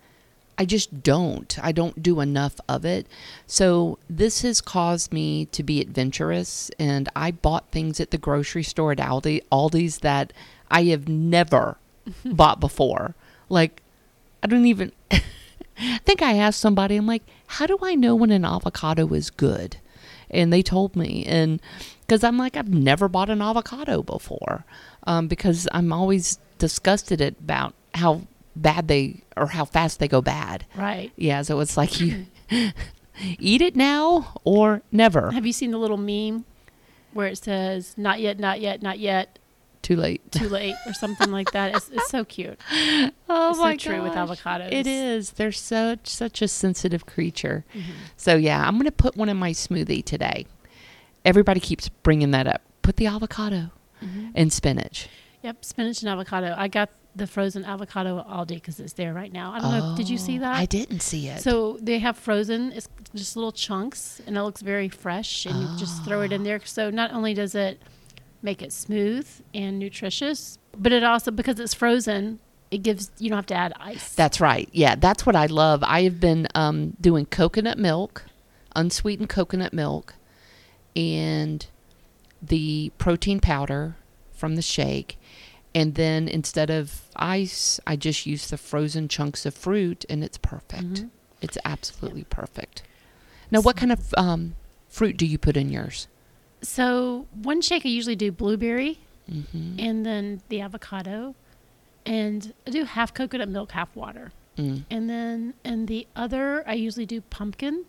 I 0.59 0.65
just 0.65 1.03
don't. 1.03 1.59
I 1.63 1.73
don't 1.73 2.03
do 2.03 2.21
enough 2.21 2.61
of 2.69 2.85
it. 2.85 3.07
So 3.47 3.99
this 4.09 4.43
has 4.43 4.61
caused 4.61 5.13
me 5.13 5.47
to 5.47 5.63
be 5.63 5.81
adventurous, 5.81 6.71
and 6.79 7.09
I 7.15 7.31
bought 7.31 7.71
things 7.71 8.01
at 8.01 8.11
the 8.11 8.19
grocery 8.19 8.63
store 8.63 8.93
at 8.93 8.99
Aldi, 8.99 9.43
Aldi's 9.53 9.99
that 9.99 10.33
I 10.71 10.85
have 10.85 11.09
never 11.09 11.77
bought 12.25 12.61
before. 12.61 13.15
Like, 13.49 13.83
I 14.43 14.47
don't 14.47 14.67
even. 14.67 14.93
I 15.79 15.99
think 16.05 16.23
I 16.23 16.39
asked 16.39 16.61
somebody, 16.61 16.97
I'm 16.97 17.07
like, 17.07 17.23
how 17.47 17.67
do 17.67 17.79
I 17.83 17.95
know 17.95 18.15
when 18.15 18.31
an 18.31 18.47
avocado 18.47 19.13
is 19.13 19.29
good? 19.29 19.77
And 20.31 20.51
they 20.51 20.63
told 20.63 20.97
me. 20.97 21.25
And 21.27 21.61
because 22.01 22.25
I'm 22.25 22.39
like, 22.39 22.57
I've 22.57 22.73
never 22.73 23.09
bought 23.09 23.29
an 23.29 23.43
avocado 23.43 24.03
before 24.03 24.65
um, 25.07 25.29
because 25.29 25.69
I'm 25.73 25.93
always 25.93 26.39
disgusted 26.59 27.21
at 27.21 27.35
about 27.41 27.75
how 27.95 28.23
bad 28.57 28.89
they 28.89 29.23
or 29.37 29.47
how 29.47 29.65
fast 29.65 29.99
they 30.01 30.09
go 30.09 30.21
bad. 30.23 30.65
Right. 30.75 31.13
Yeah. 31.17 31.43
So 31.43 31.61
it's 31.61 31.77
like 31.77 32.01
you 32.01 32.27
eat 33.39 33.63
it 33.63 33.77
now 33.77 34.35
or 34.45 34.83
never. 34.93 35.31
Have 35.31 35.47
you 35.47 35.53
seen 35.53 35.71
the 35.71 35.79
little 35.79 35.97
meme 35.97 36.45
where 37.13 37.29
it 37.29 37.39
says 37.39 37.95
"not 37.97 38.21
yet, 38.21 38.39
not 38.39 38.61
yet, 38.61 38.83
not 38.83 38.99
yet, 38.99 39.39
Too 39.83 39.97
late. 39.97 40.31
too 40.33 40.49
late" 40.59 40.75
or 40.87 40.93
something 40.93 41.31
like 41.31 41.53
that? 41.53 41.75
It's, 41.77 41.89
it's 41.91 42.09
so 42.11 42.25
cute. 42.25 42.59
Oh 43.29 43.51
It's 43.51 43.59
so 43.59 43.91
true 43.91 44.03
with 44.03 44.13
avocados. 44.13 44.73
It 44.73 44.87
is. 44.87 45.31
They're 45.33 45.53
such 45.53 46.09
such 46.09 46.43
a 46.43 46.49
sensitive 46.49 47.07
creature. 47.07 47.65
Mm-hmm. 47.75 47.93
So 48.17 48.37
yeah, 48.37 48.67
I'm 48.67 48.79
to 48.81 48.93
put 48.93 49.17
one 49.17 49.29
in 49.29 49.37
my 49.37 49.51
smoothie 49.53 50.05
today. 50.05 50.47
Everybody 51.25 51.61
keeps 51.61 51.89
bringing 51.89 52.31
that 52.33 52.47
up. 52.47 52.63
Put 52.83 52.97
the 52.97 53.07
avocado 53.07 53.71
Mm-hmm. 54.05 54.29
and 54.35 54.53
spinach. 54.53 55.09
Yep, 55.43 55.65
spinach 55.65 56.03
and 56.03 56.11
avocado. 56.11 56.55
I 56.55 56.69
got 56.69 56.91
the 57.17 57.27
frozen 57.27 57.65
avocado 57.65 58.19
at 58.19 58.27
Aldi 58.29 58.49
because 58.55 58.79
it's 58.79 58.93
there 58.93 59.15
right 59.15 59.33
now. 59.33 59.53
I 59.53 59.59
don't 59.61 59.71
know. 59.73 59.95
Did 59.97 60.09
you 60.09 60.19
see 60.19 60.37
Oh, 60.37 60.41
that? 60.43 60.57
I 60.57 60.67
didn't 60.67 61.01
see 61.01 61.29
it. 61.29 61.41
So 61.43 61.79
they 61.81 61.99
have 61.99 62.17
frozen. 62.17 62.73
It's 62.73 62.89
just 63.15 63.37
little 63.37 63.53
chunks, 63.53 64.21
and 64.27 64.37
it 64.37 64.43
looks 64.43 64.61
very 64.61 64.89
fresh. 64.89 65.47
And 65.47 65.61
you 65.61 65.69
just 65.79 66.05
throw 66.05 66.21
it 66.21 66.33
in 66.33 66.43
there. 66.45 66.61
So 66.65 66.91
not 66.91 67.13
only 67.13 67.33
does 67.35 67.55
it 67.55 67.81
make 68.43 68.61
it 68.63 68.73
smooth 68.73 69.27
and 69.55 69.79
nutritious, 69.79 70.59
but 70.77 70.93
it 70.93 71.03
also 71.03 71.31
because 71.31 71.59
it's 71.59 71.73
frozen, 71.75 72.39
it 72.71 72.79
gives 72.83 73.11
you 73.19 73.31
don't 73.31 73.39
have 73.39 73.47
to 73.47 73.55
add 73.55 73.73
ice. 73.81 74.15
That's 74.15 74.41
right. 74.41 74.69
Yeah, 74.73 74.95
that's 74.97 75.25
what 75.25 75.35
I 75.35 75.47
love. 75.47 75.83
I 75.85 76.03
have 76.03 76.21
been 76.21 76.47
um, 76.55 76.97
doing 77.01 77.25
coconut 77.27 77.79
milk, 77.79 78.27
unsweetened 78.75 79.31
coconut 79.31 79.73
milk, 79.73 80.15
and 80.95 81.67
the 82.43 82.93
protein 82.99 83.41
powder 83.41 83.97
from 84.33 84.57
the 84.57 84.63
shake. 84.63 85.19
And 85.77 85.95
then 85.95 86.27
instead 86.27 86.71
of 86.71 87.03
ice, 87.17 87.79
I 87.87 87.97
just 87.97 88.25
use 88.25 88.49
the 88.49 88.57
frozen 88.57 89.09
chunks 89.09 89.45
of 89.45 89.53
fruit, 89.55 90.05
and 90.09 90.25
it's 90.25 90.39
perfect. 90.39 90.95
Mhm. 91.03 91.11
It's 91.43 91.59
absolutely 91.67 92.25
perfect. 92.25 92.83
Now, 93.51 93.61
what 93.61 93.77
kind 93.77 93.93
of 93.93 94.15
um, 94.17 94.55
fruit 94.89 95.17
do 95.19 95.27
you 95.27 95.39
put 95.39 95.57
in 95.57 95.69
yours? 95.71 96.09
so 96.63 97.27
one 97.43 97.61
shake 97.61 97.85
I 97.85 97.91
usually 97.91 98.17
do 98.17 98.33
blueberry, 98.33 98.99
Mm-hmm. 99.31 99.79
and 99.79 100.07
then 100.07 100.41
the 100.49 100.61
avocado, 100.63 101.35
and 102.07 102.55
I 102.67 102.71
do 102.71 102.85
half 102.85 103.13
coconut 103.13 103.49
milk, 103.49 103.73
half 103.73 103.95
water. 103.95 104.33
Mm. 104.57 104.85
And 104.91 105.11
then 105.11 105.55
in 105.65 105.87
the 105.87 106.07
other, 106.17 106.65
I 106.67 106.75
usually 106.75 107.05
do 107.07 107.21
pumpkin 107.21 107.85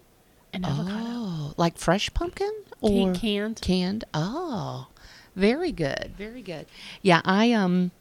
and 0.51 0.65
avocado. 0.65 0.97
Oh, 0.99 1.53
like 1.57 1.77
fresh 1.77 2.13
pumpkin 2.13 2.51
or 2.81 3.13
canned. 3.13 3.61
canned? 3.61 4.03
Oh, 4.13 4.87
very 5.37 5.71
good, 5.71 6.13
very 6.17 6.41
good. 6.41 6.65
Yeah, 7.01 7.21
I 7.23 7.53
um, 7.53 7.91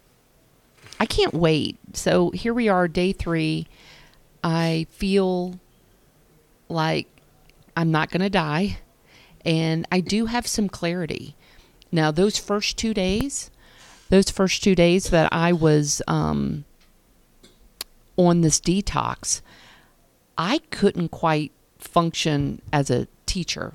I 0.98 1.06
can't 1.06 1.34
wait. 1.34 1.76
So 1.92 2.30
here 2.30 2.54
we 2.54 2.68
are, 2.68 2.88
day 2.88 3.12
three. 3.12 3.66
I 4.42 4.86
feel 4.90 5.60
like 6.68 7.06
I'm 7.76 7.90
not 7.90 8.10
going 8.10 8.22
to 8.22 8.30
die, 8.30 8.78
and 9.44 9.86
I 9.92 10.00
do 10.00 10.26
have 10.26 10.46
some 10.46 10.68
clarity. 10.68 11.36
Now, 11.92 12.10
those 12.10 12.38
first 12.38 12.78
two 12.78 12.94
days, 12.94 13.50
those 14.08 14.30
first 14.30 14.64
two 14.64 14.74
days 14.74 15.10
that 15.10 15.28
I 15.30 15.52
was 15.52 16.00
um, 16.08 16.64
on 18.16 18.40
this 18.40 18.60
detox, 18.60 19.42
I 20.38 20.58
couldn't 20.70 21.10
quite 21.10 21.52
function 21.78 22.62
as 22.72 22.90
a 22.90 23.08
teacher. 23.26 23.74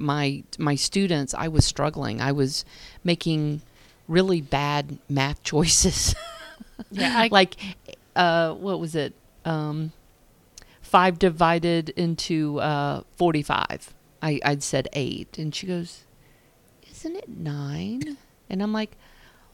My 0.00 0.42
my 0.58 0.74
students, 0.74 1.34
I 1.34 1.48
was 1.48 1.64
struggling. 1.66 2.20
I 2.20 2.32
was 2.32 2.64
making 3.04 3.62
really 4.08 4.40
bad 4.40 4.98
math 5.08 5.42
choices. 5.52 6.14
Yeah, 6.90 7.12
I, 7.16 7.28
like 7.30 7.56
uh 8.16 8.54
what 8.54 8.80
was 8.80 8.94
it? 8.94 9.14
Um 9.44 9.92
5 10.82 11.18
divided 11.18 11.90
into 11.90 12.58
uh 12.60 13.02
45. 13.16 13.94
I 14.22 14.40
I'd 14.44 14.62
said 14.62 14.88
8 14.92 15.38
and 15.38 15.54
she 15.54 15.66
goes, 15.66 16.04
"Isn't 16.90 17.16
it 17.16 17.28
9?" 17.28 18.16
And 18.48 18.62
I'm 18.62 18.72
like, 18.72 18.96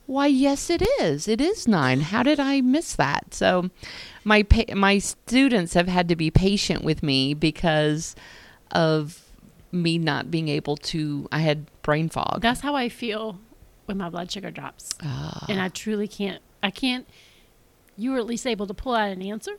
"Why, 0.07 0.27
yes 0.27 0.69
it 0.69 0.81
is. 0.99 1.27
It 1.27 1.39
is 1.39 1.67
9. 1.67 2.01
How 2.01 2.23
did 2.23 2.39
I 2.39 2.61
miss 2.61 2.95
that?" 2.95 3.33
So 3.33 3.69
my 4.23 4.43
pa- 4.43 4.73
my 4.75 4.97
students 4.97 5.73
have 5.75 5.87
had 5.87 6.07
to 6.09 6.15
be 6.15 6.31
patient 6.31 6.83
with 6.83 7.03
me 7.03 7.33
because 7.33 8.15
of 8.71 9.26
me 9.71 9.97
not 9.97 10.31
being 10.31 10.47
able 10.47 10.77
to 10.77 11.27
I 11.31 11.39
had 11.39 11.67
brain 11.81 12.09
fog. 12.09 12.41
that's 12.41 12.61
how 12.61 12.75
I 12.75 12.89
feel 12.89 13.39
when 13.85 13.97
my 13.97 14.09
blood 14.09 14.31
sugar 14.31 14.51
drops. 14.51 14.89
Ah. 15.03 15.45
and 15.49 15.59
I 15.61 15.69
truly 15.69 16.07
can't. 16.07 16.41
I 16.61 16.71
can't. 16.71 17.07
You 17.95 18.11
were 18.11 18.17
at 18.17 18.25
least 18.25 18.45
able 18.45 18.67
to 18.67 18.73
pull 18.73 18.93
out 18.95 19.09
an 19.09 19.21
answer. 19.21 19.53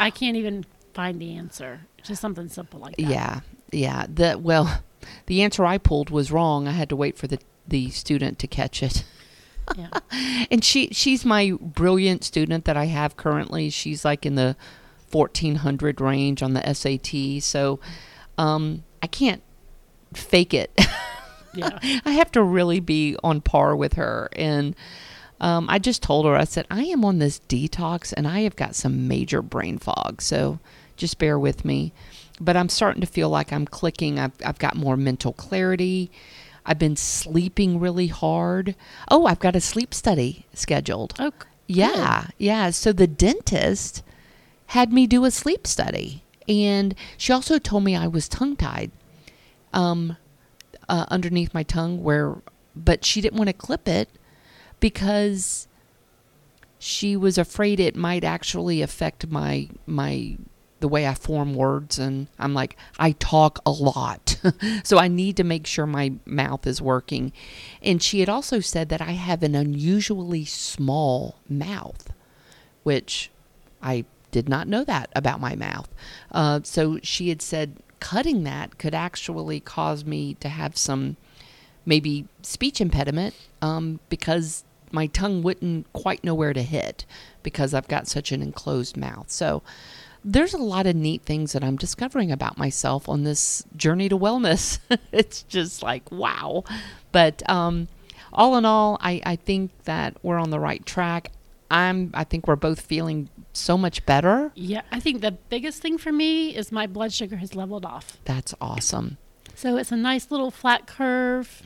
I 0.00 0.10
can't 0.10 0.36
even 0.36 0.64
find 0.94 1.20
the 1.20 1.34
answer. 1.36 1.80
to 2.04 2.14
something 2.16 2.48
simple 2.48 2.80
like 2.80 2.96
that. 2.96 3.02
Yeah, 3.06 3.40
yeah. 3.70 4.06
The 4.12 4.38
well, 4.38 4.82
the 5.26 5.42
answer 5.42 5.64
I 5.64 5.78
pulled 5.78 6.10
was 6.10 6.30
wrong. 6.32 6.66
I 6.68 6.72
had 6.72 6.88
to 6.88 6.96
wait 6.96 7.16
for 7.16 7.26
the 7.26 7.38
the 7.66 7.90
student 7.90 8.38
to 8.40 8.46
catch 8.46 8.82
it. 8.82 9.04
Yeah. 9.76 9.88
And 10.50 10.62
she 10.64 10.88
she's 10.92 11.24
my 11.24 11.52
brilliant 11.60 12.24
student 12.24 12.64
that 12.66 12.76
I 12.76 12.86
have 12.86 13.16
currently. 13.16 13.70
She's 13.70 14.04
like 14.04 14.26
in 14.26 14.34
the 14.34 14.56
fourteen 15.08 15.56
hundred 15.56 16.00
range 16.00 16.42
on 16.42 16.52
the 16.52 16.74
SAT. 16.74 17.42
So, 17.42 17.78
um, 18.36 18.82
I 19.02 19.06
can't 19.06 19.42
fake 20.14 20.54
it. 20.54 20.70
Yeah. 21.54 21.78
I 22.06 22.12
have 22.12 22.32
to 22.32 22.42
really 22.42 22.80
be 22.80 23.14
on 23.22 23.42
par 23.42 23.76
with 23.76 23.92
her. 23.94 24.30
And 24.34 24.74
um, 25.38 25.68
I 25.68 25.78
just 25.78 26.02
told 26.02 26.24
her, 26.24 26.34
I 26.34 26.44
said, 26.44 26.66
I 26.70 26.84
am 26.84 27.04
on 27.04 27.18
this 27.18 27.40
detox 27.46 28.10
and 28.16 28.26
I 28.26 28.40
have 28.40 28.56
got 28.56 28.74
some 28.74 29.06
major 29.06 29.42
brain 29.42 29.76
fog. 29.76 30.22
So 30.22 30.60
just 30.96 31.18
bear 31.18 31.38
with 31.38 31.62
me. 31.64 31.92
But 32.40 32.56
I'm 32.56 32.70
starting 32.70 33.02
to 33.02 33.06
feel 33.06 33.28
like 33.28 33.52
I'm 33.52 33.66
clicking. 33.66 34.18
I've, 34.18 34.32
I've 34.42 34.58
got 34.58 34.76
more 34.76 34.96
mental 34.96 35.34
clarity. 35.34 36.10
I've 36.64 36.78
been 36.78 36.96
sleeping 36.96 37.78
really 37.78 38.06
hard. 38.06 38.74
Oh, 39.10 39.26
I've 39.26 39.38
got 39.40 39.54
a 39.54 39.60
sleep 39.60 39.92
study 39.92 40.46
scheduled. 40.54 41.12
Oh, 41.18 41.32
Yeah, 41.66 42.28
yeah. 42.38 42.70
So 42.70 42.94
the 42.94 43.06
dentist 43.06 44.02
had 44.68 44.90
me 44.90 45.06
do 45.06 45.26
a 45.26 45.30
sleep 45.30 45.66
study, 45.66 46.21
and 46.48 46.94
she 47.16 47.32
also 47.32 47.58
told 47.58 47.84
me 47.84 47.96
I 47.96 48.06
was 48.06 48.28
tongue 48.28 48.56
tied, 48.56 48.90
um, 49.72 50.16
uh, 50.88 51.06
underneath 51.08 51.54
my 51.54 51.62
tongue. 51.62 52.02
Where, 52.02 52.36
but 52.74 53.04
she 53.04 53.20
didn't 53.20 53.38
want 53.38 53.48
to 53.48 53.54
clip 53.54 53.88
it 53.88 54.08
because 54.80 55.68
she 56.78 57.16
was 57.16 57.38
afraid 57.38 57.78
it 57.78 57.94
might 57.94 58.24
actually 58.24 58.82
affect 58.82 59.28
my 59.28 59.68
my 59.86 60.36
the 60.80 60.88
way 60.88 61.06
I 61.06 61.14
form 61.14 61.54
words 61.54 61.98
and 61.98 62.26
I'm 62.38 62.54
like 62.54 62.76
I 62.98 63.12
talk 63.12 63.60
a 63.64 63.70
lot. 63.70 64.36
so 64.84 64.98
I 64.98 65.08
need 65.08 65.36
to 65.36 65.44
make 65.44 65.66
sure 65.66 65.86
my 65.86 66.14
mouth 66.26 66.66
is 66.66 66.82
working. 66.82 67.32
And 67.82 68.02
she 68.02 68.20
had 68.20 68.28
also 68.28 68.60
said 68.60 68.88
that 68.88 69.00
I 69.00 69.12
have 69.12 69.42
an 69.44 69.54
unusually 69.54 70.44
small 70.44 71.36
mouth. 71.48 72.12
which 72.82 73.30
I 73.80 74.04
did 74.32 74.48
not 74.48 74.66
know 74.66 74.82
that 74.82 75.10
about 75.14 75.40
my 75.40 75.54
mouth. 75.54 75.88
Uh, 76.32 76.60
so 76.64 76.98
she 77.02 77.28
had 77.28 77.40
said 77.40 77.76
cutting 78.00 78.42
that 78.42 78.78
could 78.78 78.94
actually 78.94 79.60
cause 79.60 80.04
me 80.04 80.34
to 80.34 80.48
have 80.48 80.76
some 80.76 81.16
maybe 81.86 82.26
speech 82.42 82.80
impediment 82.80 83.34
um, 83.60 84.00
because 84.08 84.64
my 84.90 85.06
tongue 85.06 85.42
wouldn't 85.42 85.90
quite 85.92 86.24
know 86.24 86.34
where 86.34 86.52
to 86.52 86.62
hit 86.62 87.04
because 87.42 87.72
I've 87.72 87.88
got 87.88 88.08
such 88.08 88.32
an 88.32 88.42
enclosed 88.42 88.96
mouth. 88.96 89.30
So 89.30 89.62
there's 90.24 90.54
a 90.54 90.58
lot 90.58 90.86
of 90.86 90.94
neat 90.94 91.22
things 91.22 91.52
that 91.52 91.64
I'm 91.64 91.76
discovering 91.76 92.30
about 92.30 92.58
myself 92.58 93.08
on 93.08 93.24
this 93.24 93.64
journey 93.76 94.08
to 94.08 94.18
wellness. 94.18 94.78
it's 95.12 95.42
just 95.44 95.82
like, 95.82 96.10
wow. 96.10 96.64
But 97.10 97.48
um, 97.48 97.88
all 98.32 98.56
in 98.56 98.64
all, 98.64 98.98
I, 99.00 99.20
I 99.24 99.36
think 99.36 99.70
that 99.84 100.16
we're 100.22 100.38
on 100.38 100.50
the 100.50 100.60
right 100.60 100.84
track. 100.84 101.30
I'm, 101.72 102.10
I 102.12 102.24
think 102.24 102.46
we're 102.46 102.56
both 102.56 102.82
feeling 102.82 103.30
so 103.54 103.78
much 103.78 104.04
better. 104.04 104.52
Yeah, 104.54 104.82
I 104.92 105.00
think 105.00 105.22
the 105.22 105.32
biggest 105.32 105.80
thing 105.80 105.96
for 105.96 106.12
me 106.12 106.54
is 106.54 106.70
my 106.70 106.86
blood 106.86 107.12
sugar 107.12 107.36
has 107.36 107.54
leveled 107.54 107.86
off. 107.86 108.18
That's 108.24 108.54
awesome. 108.60 109.16
So 109.54 109.78
it's 109.78 109.90
a 109.90 109.96
nice 109.96 110.30
little 110.30 110.50
flat 110.50 110.86
curve. 110.86 111.62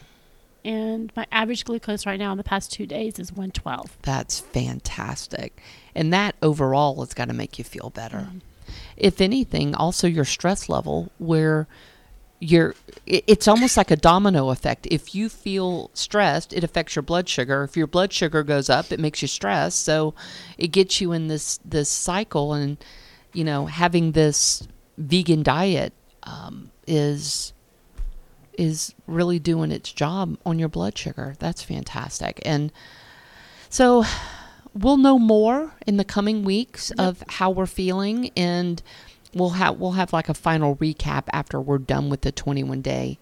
And 0.64 1.12
my 1.16 1.26
average 1.30 1.64
glucose 1.64 2.06
right 2.06 2.18
now 2.18 2.30
in 2.32 2.38
the 2.38 2.44
past 2.44 2.72
two 2.72 2.86
days 2.86 3.18
is 3.18 3.32
112. 3.32 3.98
That's 4.02 4.40
fantastic. 4.40 5.60
And 5.94 6.12
that 6.12 6.36
overall 6.40 7.00
has 7.00 7.12
got 7.12 7.26
to 7.28 7.34
make 7.34 7.58
you 7.58 7.64
feel 7.64 7.90
better. 7.90 8.18
Mm-hmm. 8.18 8.38
If 8.96 9.20
anything, 9.20 9.74
also 9.74 10.06
your 10.06 10.24
stress 10.24 10.68
level, 10.68 11.10
where 11.18 11.66
you're, 12.38 12.74
it's 13.06 13.48
almost 13.48 13.76
like 13.76 13.90
a 13.90 13.96
domino 13.96 14.50
effect. 14.50 14.86
If 14.90 15.14
you 15.14 15.28
feel 15.28 15.90
stressed, 15.94 16.52
it 16.52 16.62
affects 16.62 16.94
your 16.94 17.02
blood 17.02 17.28
sugar. 17.28 17.64
If 17.64 17.76
your 17.76 17.86
blood 17.86 18.12
sugar 18.12 18.42
goes 18.42 18.68
up, 18.68 18.92
it 18.92 19.00
makes 19.00 19.22
you 19.22 19.28
stressed. 19.28 19.84
So 19.84 20.14
it 20.58 20.68
gets 20.68 21.00
you 21.00 21.12
in 21.12 21.28
this, 21.28 21.58
this 21.64 21.88
cycle. 21.88 22.52
And, 22.52 22.76
you 23.32 23.44
know, 23.44 23.66
having 23.66 24.12
this 24.12 24.66
vegan 24.98 25.42
diet 25.42 25.92
um, 26.24 26.70
is 26.86 27.52
is 28.58 28.94
really 29.06 29.38
doing 29.38 29.70
its 29.70 29.92
job 29.92 30.38
on 30.46 30.58
your 30.58 30.68
blood 30.68 30.96
sugar. 30.96 31.34
That's 31.38 31.62
fantastic. 31.62 32.40
And 32.44 32.72
so 33.68 34.04
we'll 34.72 34.96
know 34.96 35.18
more 35.18 35.74
in 35.86 35.98
the 35.98 36.04
coming 36.04 36.42
weeks 36.42 36.90
yep. 36.96 37.06
of 37.06 37.22
how 37.28 37.50
we're 37.50 37.66
feeling 37.66 38.30
and 38.36 38.82
we'll 39.34 39.50
have 39.50 39.78
we'll 39.78 39.92
have 39.92 40.12
like 40.12 40.28
a 40.28 40.34
final 40.34 40.76
recap 40.76 41.24
after 41.32 41.60
we're 41.60 41.78
done 41.78 42.08
with 42.08 42.22
the 42.22 42.32
21 42.32 42.80
day 42.80 43.18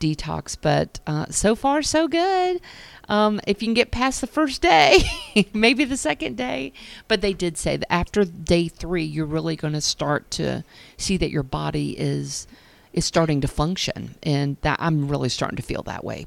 detox 0.00 0.56
but 0.60 1.00
uh, 1.06 1.26
so 1.28 1.56
far 1.56 1.82
so 1.82 2.06
good 2.06 2.60
um, 3.08 3.40
if 3.46 3.62
you 3.62 3.66
can 3.66 3.74
get 3.74 3.90
past 3.90 4.20
the 4.20 4.26
first 4.26 4.62
day 4.62 5.02
maybe 5.52 5.84
the 5.84 5.96
second 5.96 6.36
day 6.36 6.72
but 7.08 7.20
they 7.20 7.32
did 7.32 7.58
say 7.58 7.76
that 7.76 7.92
after 7.92 8.24
day 8.24 8.68
three 8.68 9.02
you're 9.02 9.26
really 9.26 9.56
going 9.56 9.72
to 9.72 9.80
start 9.80 10.30
to 10.30 10.62
see 10.96 11.16
that 11.16 11.30
your 11.30 11.42
body 11.42 11.98
is 11.98 12.46
is 12.92 13.04
starting 13.04 13.40
to 13.40 13.48
function, 13.48 14.16
and 14.22 14.56
that 14.62 14.78
I'm 14.80 15.08
really 15.08 15.28
starting 15.28 15.56
to 15.56 15.62
feel 15.62 15.82
that 15.84 16.04
way. 16.04 16.26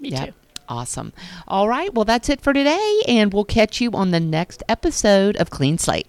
Me 0.00 0.10
yep. 0.10 0.28
too. 0.28 0.34
Awesome. 0.68 1.12
All 1.46 1.68
right. 1.68 1.92
Well, 1.94 2.04
that's 2.04 2.28
it 2.28 2.40
for 2.40 2.52
today, 2.52 3.02
and 3.06 3.32
we'll 3.32 3.44
catch 3.44 3.80
you 3.80 3.92
on 3.92 4.10
the 4.10 4.20
next 4.20 4.62
episode 4.68 5.36
of 5.36 5.50
Clean 5.50 5.78
Slate. 5.78 6.06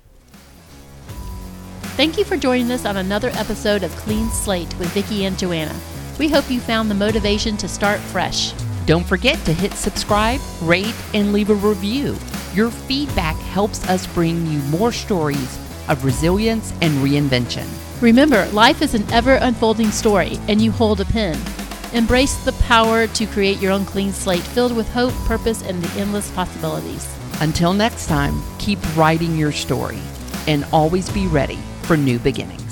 Thank 1.97 2.19
you 2.19 2.25
for 2.25 2.37
joining 2.37 2.69
us 2.69 2.85
on 2.85 2.97
another 2.97 3.29
episode 3.29 3.81
of 3.81 3.89
Clean 3.95 4.29
Slate 4.29 4.71
with 4.77 4.89
Vicki 4.89 5.25
and 5.25 5.35
Joanna. 5.35 5.75
We 6.19 6.29
hope 6.29 6.47
you 6.47 6.59
found 6.59 6.91
the 6.91 6.95
motivation 6.95 7.57
to 7.57 7.67
start 7.67 7.99
fresh. 7.99 8.53
Don't 8.85 9.03
forget 9.03 9.43
to 9.45 9.51
hit 9.51 9.73
subscribe, 9.73 10.39
rate, 10.61 10.93
and 11.15 11.33
leave 11.33 11.49
a 11.49 11.55
review. 11.55 12.15
Your 12.53 12.69
feedback 12.69 13.35
helps 13.37 13.83
us 13.89 14.05
bring 14.05 14.45
you 14.45 14.59
more 14.69 14.91
stories 14.91 15.57
of 15.89 16.05
resilience 16.05 16.71
and 16.83 16.93
reinvention. 17.03 17.67
Remember, 17.99 18.45
life 18.49 18.83
is 18.83 18.93
an 18.93 19.11
ever 19.11 19.33
unfolding 19.41 19.89
story, 19.89 20.37
and 20.47 20.61
you 20.61 20.71
hold 20.71 21.01
a 21.01 21.05
pen. 21.05 21.35
Embrace 21.93 22.35
the 22.45 22.53
power 22.67 23.07
to 23.07 23.25
create 23.25 23.59
your 23.59 23.71
own 23.71 23.85
clean 23.85 24.11
slate 24.11 24.43
filled 24.43 24.75
with 24.75 24.87
hope, 24.93 25.15
purpose, 25.25 25.63
and 25.63 25.81
the 25.81 25.99
endless 25.99 26.29
possibilities. 26.35 27.11
Until 27.41 27.73
next 27.73 28.05
time, 28.05 28.39
keep 28.59 28.77
writing 28.95 29.35
your 29.35 29.51
story 29.51 29.97
and 30.45 30.63
always 30.71 31.09
be 31.09 31.25
ready 31.25 31.57
for 31.87 31.95
new 31.95 32.19
beginnings. 32.19 32.66